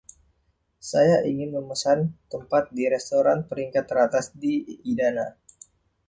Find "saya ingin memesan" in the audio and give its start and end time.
0.91-1.99